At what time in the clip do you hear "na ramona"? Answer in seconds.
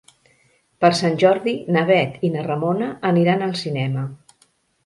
2.37-2.89